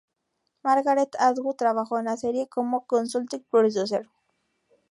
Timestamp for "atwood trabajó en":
1.19-2.05